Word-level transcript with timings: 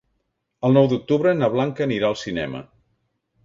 El 0.69 0.73
nou 0.77 0.89
d'octubre 0.93 1.35
na 1.43 1.51
Blanca 1.57 1.87
anirà 1.87 2.11
al 2.11 2.21
cinema. 2.25 2.67